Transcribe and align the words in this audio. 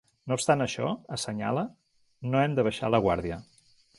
No 0.29 0.35
obstant 0.37 0.63
això, 0.63 0.87
assenyala, 1.17 1.65
“no 2.31 2.41
hem 2.45 2.57
de 2.61 2.65
baixar 2.71 2.93
la 2.97 3.03
guàrdia”. 3.07 3.41